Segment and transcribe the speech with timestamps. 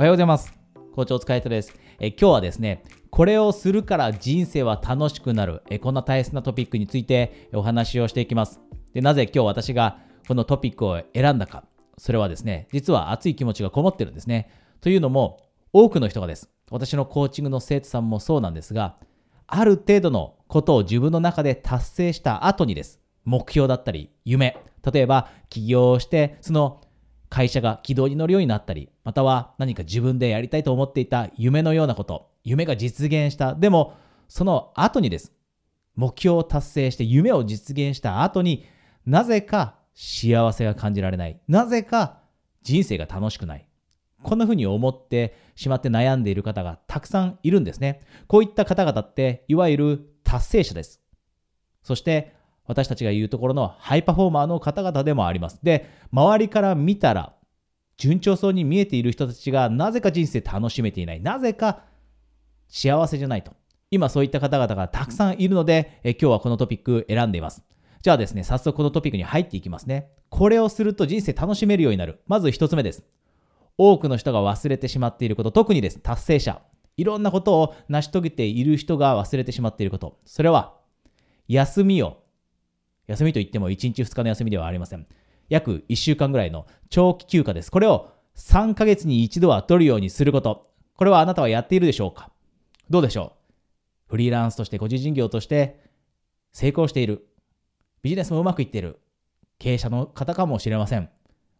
[0.00, 0.50] おはようございます。
[0.94, 1.74] 校長お疲れ様です。
[1.98, 8.60] え今日はですね、これをするから人生は楽しくなる、えこんな大切なトピックについてお話をしていきます。
[8.94, 11.64] で、なぜ今日私がこのトピックを選んだか。
[11.98, 14.50] それはですね、実は熱い気持ちがこもってるんですね。
[14.80, 15.36] というのも、
[15.74, 16.48] 多くの人がです。
[16.70, 18.96] 私のコーチングの生徒さんもそうなんですが、
[19.48, 23.02] ある程度のことを自分の中で達成した後にです。
[23.26, 24.56] 目標だったり、夢。
[24.90, 26.80] 例えば、起業して、その
[27.30, 33.54] 会社が軌道に乗るようになったり、または何か自分でやりたいと思っていた夢のようなこと、夢が実現した。
[33.54, 33.94] でも、
[34.28, 35.32] その後にです。
[35.96, 38.64] 目標を達成して夢を実現した後に
[39.04, 41.40] なぜか幸せが感じられない。
[41.48, 42.20] なぜか
[42.62, 43.66] 人生が楽しくない。
[44.22, 48.00] こんな風に思ってしまって悩んでいる方がたくさんいるんですね。
[48.28, 51.00] こういった方々っていわゆる達成者です。
[51.82, 52.34] そして
[52.70, 55.58] 私たちが言うところのハイパフォーマーの方々でもあります。
[55.60, 57.34] で、周りから見たら
[57.96, 61.20] 順調そうに見えている人たちがなぜか人生楽しめていない。
[61.20, 61.82] なぜか
[62.68, 63.52] 幸せじゃないと。
[63.90, 67.64] 今そういった方々がたくさんいるので、え今日はこのトピック選んでいます。
[68.02, 70.12] じゃあですね、早速このトピックに入っていきますね。
[70.28, 72.20] これをすると人生楽しめるようになる。
[72.28, 73.02] まず一つ目です。
[73.78, 76.62] 多くの人が忘れてしまっていること、特にです、達成者。
[76.96, 80.18] いろんなことを成し遂げている人が忘れてしまっていること。
[80.24, 80.74] それは、
[81.48, 82.22] 休みを、
[83.10, 85.04] 休みといっても1日2日の休みではありません。
[85.48, 87.70] 約1週間ぐらいの長期休暇です。
[87.72, 90.70] これを3ヶ月に一度は取るようにすること。
[90.96, 92.30] これはあなたはやっているでしょうか？
[92.88, 93.32] どうでしょ
[94.08, 94.10] う？
[94.10, 95.80] フリーランスとして個人事業として
[96.52, 97.26] 成功している。
[98.02, 99.00] ビジネスもうまくいっている。
[99.58, 101.10] 経営者の方かもしれません。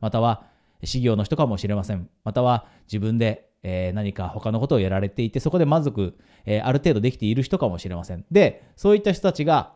[0.00, 0.44] または、
[0.82, 2.08] 事業の人かもしれません。
[2.24, 8.24] または、自分で、えー、何か他のことをやられていて、そこで満足、えー、ある程度できている人かもしれません。
[8.30, 9.74] で、そういった人たちが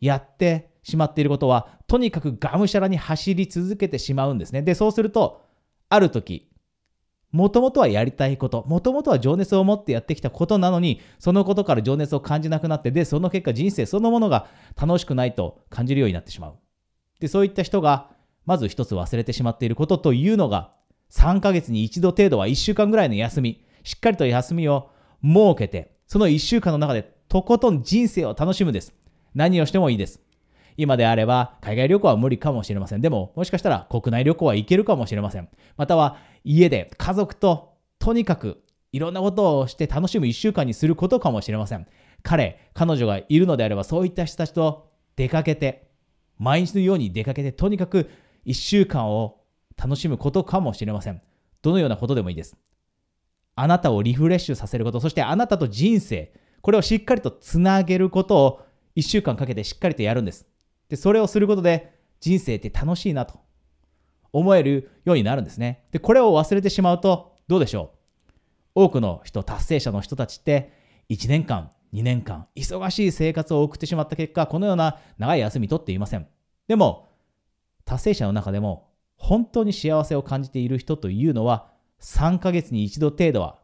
[0.00, 4.62] やってしまっていることは、とにかくがむしゃらに走り続けてしまうんですね。
[4.62, 5.42] で、そうすると、
[5.88, 6.50] ある時、
[7.32, 14.48] もともとはやりたいこと、もともとは情熱を持ってやってきたことなのに、そのことから情熱を感じなくなって、で、その結果人生そのものが
[14.80, 16.54] 楽しくないと感じるようになってしまう。
[17.20, 18.10] で、そういった人が、
[18.46, 20.72] まず一つ忘れてしまっていることというのが、
[21.10, 24.90] 3ヶ月に一度程度は1週間ぐらいの休み、しっかりと休みを
[25.22, 28.92] 設けて、その1週間の中でとことん人生を楽しむです。
[29.34, 30.20] 何をしてもいいです。
[30.76, 33.00] 今であれば海外旅行は無理かもしれません。
[33.00, 35.48] でも、もしかしたら国内旅行は行けるかもしれません。
[35.76, 41.86] または家で家族ととにかくいろんなことをして楽しむ1週間にすることかもしれません。
[42.22, 45.90] 彼、彼女がいるのであればそういった人たちと出かけて、
[46.38, 48.10] 毎日のように出かけてとにかく
[48.46, 49.40] 1週間を
[49.76, 51.20] 楽しむことかもしれません。
[51.62, 52.56] どのようなことでもいいです。
[53.54, 58.62] あなたをリフレッシュさせること、そしてあなたと人生、これをしっかりとつなげることを
[58.96, 60.46] 1週間かけてしっかりとやるんです。
[60.88, 63.40] で、それをすることで人生って楽しいなと
[64.32, 65.84] 思えるようになるんですね。
[65.92, 67.92] で、これを忘れてしまうとどうでしょ
[68.74, 68.82] う？
[68.82, 70.72] 多くの人、達成者の人たちって
[71.08, 76.26] 1年間、2年間、忙しい生活を送ってしまった結果、このような長い休み取っていません。
[76.68, 77.08] でも、
[77.84, 83.58] 達成者の中でも本当に幸せを感じている人というのは3ヶ月に一度程度は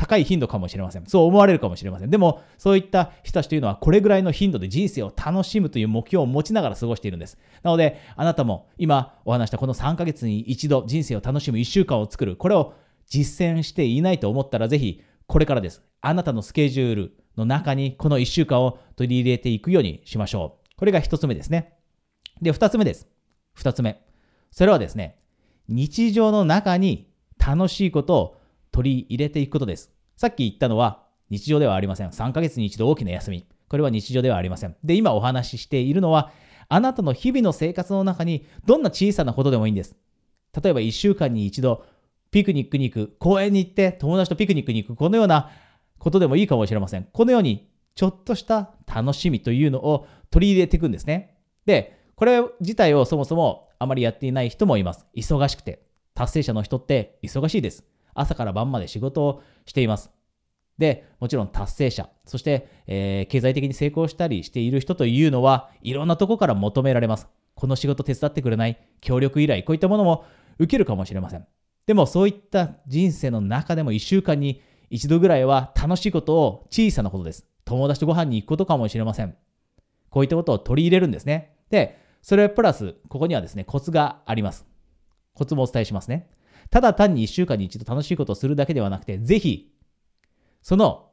[0.00, 1.04] 高い頻度かもしれません。
[1.04, 2.10] そう思われるかもしれません。
[2.10, 7.36] でも、そういった人たちというのは、これぐらいの頻度で人生を楽しむという目標を持ちながら過ごしているんです。
[7.62, 12.72] なので、あなたも今お話したこの3ヶ月に一度人生を楽しむ1週間を作る、これを
[13.08, 15.82] 実践していないと思ったら、ぜひ、これからです。
[16.00, 20.76] あなたのスケジュールの中に、この1週間を取り入れていくようにしましょう。
[20.78, 21.74] これが1つ目ですね。
[22.40, 23.06] で、2つ目です。
[23.58, 24.00] 2つ目。
[24.50, 25.18] それはですね、
[25.68, 28.39] 日常の中に楽しいことを
[28.72, 29.90] 取り入れていくことです。
[30.16, 32.08] さっき言ったのは日常ではありません。
[32.10, 33.46] 3ヶ月に一度大きな休み。
[33.68, 34.76] これは日常ではありません。
[34.84, 36.32] で、今お話ししているのは、
[36.68, 39.96] あなたの日々の生活の中にどんな小さなことでもいいんです。
[40.62, 41.84] 例えば1週間に一度
[42.30, 45.50] ピクニックに行く、公園に行って友達とピクニックに行く、このような
[45.98, 47.08] ことでもいいかもしれません。
[47.12, 51.38] このようにちょっとした楽しみというのを取り入れていくんですね。
[51.66, 55.06] で、これ自体をそもそもあまりやっていない人もいます。
[55.14, 55.82] 忙しくて。
[56.12, 57.84] 達成者の人って忙しいです。
[58.14, 60.10] 朝から晩まで仕事をしています。
[60.78, 67.28] で、もちろん達成者、そして、えー、経済的に成功したりしている人というのは、いろんなとこから求められます。
[67.54, 70.24] この仕事手伝ってくれない協力依頼、こういったものも
[70.58, 71.46] 受けるかもしれません。
[71.86, 77.46] でもそういった人生の中でも1週間に一度ぐらいは楽しいことを小さなことです。
[77.64, 79.36] 友達とご飯に行くことかもしれません。
[80.08, 81.56] こういったことを取り入れるんですね。
[81.68, 84.66] で、それプラス、ここにはですね、コツがあります。
[85.34, 86.28] コツもお伝えしますね。
[86.70, 89.72] ただ単に1週間に一度楽しいことをするだけではなくて、ぜひ、
[90.62, 91.10] その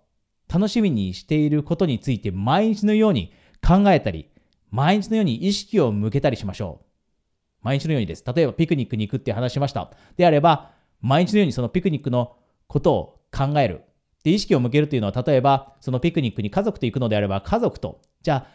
[0.47, 3.33] 楽しみにしていることについて毎日のように
[3.65, 4.29] 考えたり、
[4.69, 6.85] 毎日のように意識を向けたりしましょう。
[7.63, 8.23] 毎日のようにです。
[8.33, 9.91] 例えばピクニックに行くって話しました。
[10.15, 10.71] であれば、
[11.01, 12.37] 毎日のようにそのピクニックの
[12.67, 13.81] ことを考える。
[14.23, 18.47] で、意識を向けるというのは、例えば、そのピクニックに家族と行くのであれば、家族と、じゃあ、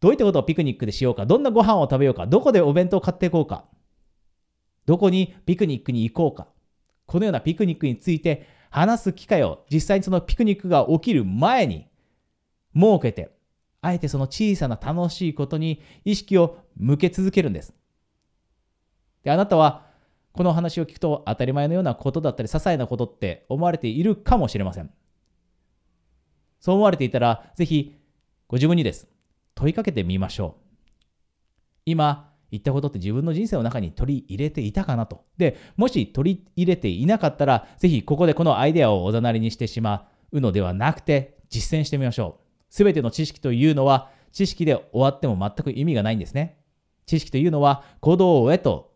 [0.00, 3.64] どういったことをピクニックでしようか、どんなご飯を食べようか、どこでお弁当を買っていこうか、
[4.90, 6.48] どこにピクニックに行こうか、
[7.06, 11.86] このようなピクニックについて話す機会を実際にそのピクニックが起きる前に
[12.74, 13.30] 設けて、
[13.82, 17.72] あえてその小さな楽しいことに意識を向け続けるんです。
[19.22, 19.86] で、あなたは
[20.32, 24.90] この話を聞くと当たり前のようなことだったり、些細なことって思われているかもしれません。
[26.58, 27.94] そう思われていたら、ぜひ
[28.48, 29.06] ご自分にです。
[29.54, 30.62] 問いかけてみましょう。
[31.86, 35.24] 今言ったことって自分の人生の中に取り入れていたかなと。
[35.36, 42.44] で、もし取り入れていなかったら、ぜひここでこのアイデアをおざなりにしてしまうのではなくて、実践してみましょう。
[42.70, 46.58] すべての知識というのは、知識で終わっても全く意味がないんですね。
[47.06, 48.92] 知識というのは行動へと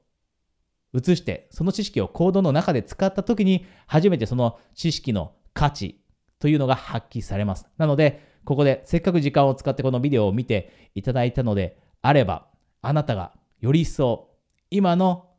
[0.95, 6.01] 移して、その知識を行動の中で使った時に、初めてその知識の価値
[6.39, 7.67] というのが発揮されます。
[7.79, 12.47] なので、ここでせっかく時間を使ってこのビデオを見ていただいたのであれば、
[12.83, 13.33] あなたが
[13.65, 14.29] より一層
[14.71, 15.31] 今の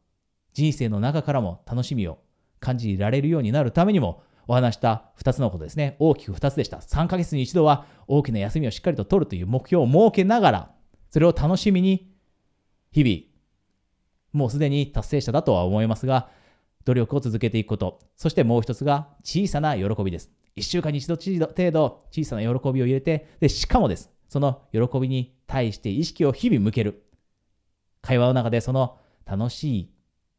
[0.53, 2.17] 人生の中からも楽しみを
[2.59, 5.95] 感じられるようになるためにも、お話した2つのことですね。
[5.99, 6.77] 大きく2つでした。
[6.77, 10.71] 3ヶ月に一度は大きな休みをしっかりと取るという目標を設けながら、
[11.11, 12.11] それを楽しみに、
[12.91, 16.29] 日々、もうすでに達成者だとは思いますが、
[16.85, 17.99] 努力を続けていくこと。
[18.15, 20.31] そしてもう一つが小さな喜びです。
[20.55, 24.09] 1週間に一度程度小さな喜びを入れて、で、しかもです。
[24.29, 27.04] その喜びに対して意識を日々向ける。
[28.05, 29.89] 会話の中でその楽しい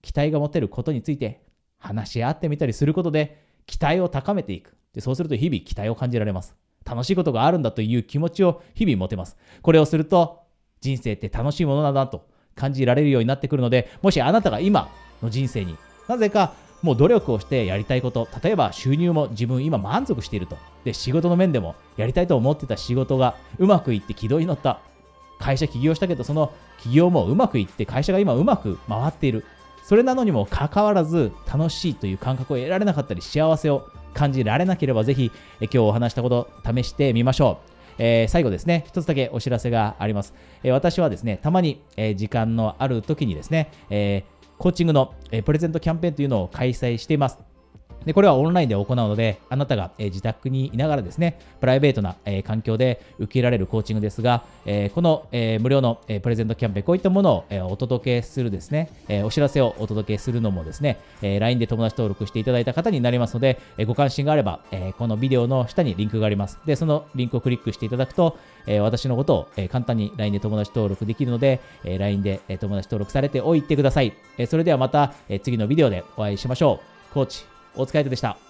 [0.00, 1.42] 期待が持てることについて
[1.78, 4.76] 話し合ってみたりすることで期待を高めていく。
[4.94, 6.54] でそうすると日々期待を感じられます。
[6.84, 9.36] 楽しいことがあるんだという気持ちを日々持てます。
[9.62, 10.44] これをすると
[10.80, 14.88] 人生って楽しいものだなと感じられるようになってくるので、もしあなたが今
[15.20, 15.76] の人生に
[16.06, 20.56] なぜかもう努力をしてやりたいこと、例えば収入も自分今満足していると。
[20.84, 24.80] で、仕事の面でもやりたいと思ってた仕事がうまくいって軌道に乗った。
[25.38, 26.52] 会社起業したけど、その
[26.86, 29.44] 起業もうまくいって、会社が今うまく回っている。
[29.82, 35.30] それなのにもかかわらず、楽しいという感覚を得られなかったり、幸せを感じられなければ、ぜひ、
[35.60, 37.72] え今日お話したこと試してみましょう。
[37.98, 40.34] えー、最後ですね、一つだけお知らせがあります。
[40.62, 44.24] えー、私はですね、たまに、えー、時間のある時にですね、え
[44.58, 47.45] コーチングの、えプレゼントキャンペーンというのを開催しています。
[48.06, 66.60] で、これはオンラインで行うので、あなたが、え自宅にいながらですね、プライベートな、え環境で受けられるコーチングですが、えこの、え無料の、えプレゼントキャンペーン、こういったものを、えお届けするですね、えお知らせをお届けするのもですね、え LINE で友達登録していただいた方になりますので、えご関心があれば、えこのビデオの下にリンクがあります。
[66.64, 68.38] で、そのリンクをクリックしていただくと、
[68.68, 74.12] え私のことを、え簡単に LINE で友達登録できるので、え LINE で、え友達登録されておいてください。
[74.38, 76.80] えそれではまた、え次のビデオでお会いしましょ
[77.10, 77.14] う。
[77.16, 77.44] コーチ、
[77.76, 78.45] お疲れ様でした。